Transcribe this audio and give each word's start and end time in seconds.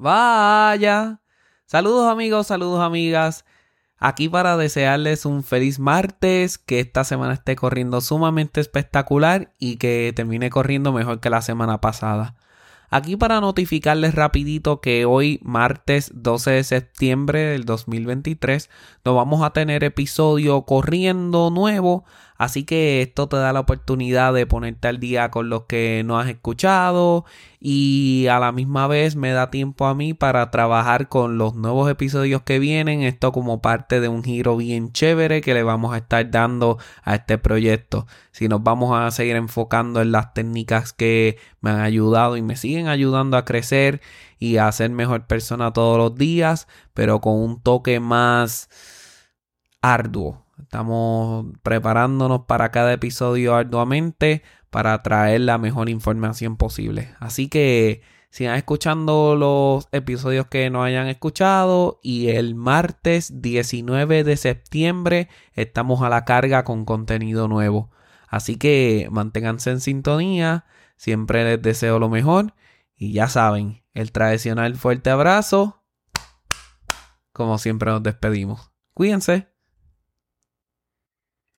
Vaya. 0.00 1.20
Saludos 1.66 2.10
amigos, 2.10 2.46
saludos 2.46 2.80
amigas. 2.80 3.44
Aquí 3.98 4.30
para 4.30 4.56
desearles 4.56 5.26
un 5.26 5.44
feliz 5.44 5.78
martes, 5.78 6.56
que 6.56 6.80
esta 6.80 7.04
semana 7.04 7.34
esté 7.34 7.54
corriendo 7.54 8.00
sumamente 8.00 8.62
espectacular 8.62 9.52
y 9.58 9.76
que 9.76 10.14
termine 10.16 10.48
corriendo 10.48 10.94
mejor 10.94 11.20
que 11.20 11.28
la 11.28 11.42
semana 11.42 11.82
pasada. 11.82 12.34
Aquí 12.88 13.16
para 13.18 13.42
notificarles 13.42 14.14
rapidito 14.14 14.80
que 14.80 15.04
hoy, 15.04 15.38
martes 15.42 16.10
12 16.14 16.50
de 16.50 16.64
septiembre 16.64 17.40
del 17.40 17.66
2023, 17.66 18.70
nos 19.04 19.14
vamos 19.14 19.42
a 19.42 19.50
tener 19.50 19.84
episodio 19.84 20.62
corriendo 20.62 21.50
nuevo. 21.50 22.06
Así 22.40 22.64
que 22.64 23.02
esto 23.02 23.28
te 23.28 23.36
da 23.36 23.52
la 23.52 23.60
oportunidad 23.60 24.32
de 24.32 24.46
ponerte 24.46 24.88
al 24.88 24.98
día 24.98 25.30
con 25.30 25.50
los 25.50 25.64
que 25.64 26.02
no 26.06 26.18
has 26.18 26.26
escuchado 26.26 27.26
y 27.60 28.28
a 28.30 28.38
la 28.38 28.50
misma 28.50 28.86
vez 28.86 29.14
me 29.14 29.30
da 29.32 29.50
tiempo 29.50 29.84
a 29.86 29.94
mí 29.94 30.14
para 30.14 30.50
trabajar 30.50 31.10
con 31.10 31.36
los 31.36 31.54
nuevos 31.54 31.90
episodios 31.90 32.40
que 32.40 32.58
vienen. 32.58 33.02
Esto 33.02 33.30
como 33.32 33.60
parte 33.60 34.00
de 34.00 34.08
un 34.08 34.24
giro 34.24 34.56
bien 34.56 34.90
chévere 34.90 35.42
que 35.42 35.52
le 35.52 35.62
vamos 35.62 35.92
a 35.92 35.98
estar 35.98 36.30
dando 36.30 36.78
a 37.02 37.16
este 37.16 37.36
proyecto. 37.36 38.06
Si 38.30 38.48
nos 38.48 38.62
vamos 38.62 38.98
a 38.98 39.10
seguir 39.10 39.36
enfocando 39.36 40.00
en 40.00 40.10
las 40.10 40.32
técnicas 40.32 40.94
que 40.94 41.36
me 41.60 41.68
han 41.68 41.80
ayudado 41.80 42.38
y 42.38 42.42
me 42.42 42.56
siguen 42.56 42.88
ayudando 42.88 43.36
a 43.36 43.44
crecer 43.44 44.00
y 44.38 44.56
a 44.56 44.72
ser 44.72 44.88
mejor 44.88 45.26
persona 45.26 45.74
todos 45.74 45.98
los 45.98 46.14
días, 46.14 46.68
pero 46.94 47.20
con 47.20 47.34
un 47.34 47.60
toque 47.60 48.00
más 48.00 48.70
arduo 49.82 50.46
Estamos 50.70 51.46
preparándonos 51.64 52.42
para 52.42 52.70
cada 52.70 52.92
episodio 52.92 53.56
arduamente 53.56 54.44
para 54.70 55.02
traer 55.02 55.40
la 55.40 55.58
mejor 55.58 55.88
información 55.88 56.56
posible. 56.56 57.12
Así 57.18 57.48
que 57.48 58.02
sigan 58.30 58.54
escuchando 58.54 59.34
los 59.34 59.88
episodios 59.90 60.46
que 60.46 60.70
no 60.70 60.84
hayan 60.84 61.08
escuchado 61.08 61.98
y 62.04 62.28
el 62.28 62.54
martes 62.54 63.42
19 63.42 64.22
de 64.22 64.36
septiembre 64.36 65.28
estamos 65.54 66.02
a 66.02 66.08
la 66.08 66.24
carga 66.24 66.62
con 66.62 66.84
contenido 66.84 67.48
nuevo. 67.48 67.90
Así 68.28 68.56
que 68.56 69.08
manténganse 69.10 69.72
en 69.72 69.80
sintonía, 69.80 70.66
siempre 70.96 71.42
les 71.42 71.60
deseo 71.60 71.98
lo 71.98 72.08
mejor 72.08 72.54
y 72.94 73.12
ya 73.12 73.26
saben, 73.26 73.82
el 73.92 74.12
tradicional 74.12 74.76
fuerte 74.76 75.10
abrazo. 75.10 75.82
Como 77.32 77.58
siempre 77.58 77.90
nos 77.90 78.04
despedimos. 78.04 78.70
Cuídense. 78.94 79.50